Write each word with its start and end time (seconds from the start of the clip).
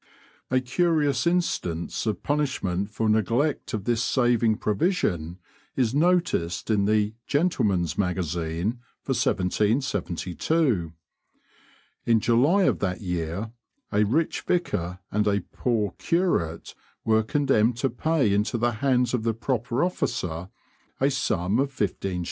A 0.49 0.59
curious 0.59 1.27
instance 1.27 2.07
of 2.07 2.23
punishment 2.23 2.89
for 2.89 3.07
neglect 3.07 3.71
of 3.75 3.83
this 3.83 4.01
saving 4.01 4.57
provision, 4.57 5.37
is 5.75 5.93
noticed 5.93 6.71
in 6.71 6.85
the 6.85 7.13
'Gentleman's 7.27 7.99
Magazine' 7.99 8.79
for 9.03 9.11
1772. 9.13 10.93
In 12.07 12.19
July 12.19 12.63
of 12.63 12.79
that 12.79 13.01
year 13.01 13.51
a 13.91 14.03
rich 14.03 14.41
vicar 14.41 14.97
and 15.11 15.27
a 15.27 15.41
poor 15.53 15.93
curate 15.99 16.73
were 17.05 17.21
condemned 17.21 17.77
to 17.77 17.89
pay 17.91 18.33
into 18.33 18.57
the 18.57 18.71
hands 18.81 19.13
of 19.13 19.21
the 19.21 19.35
proper 19.35 19.83
officer 19.83 20.49
a 20.99 21.11
sum 21.11 21.59
of 21.59 21.71
15_l. 21.71 22.19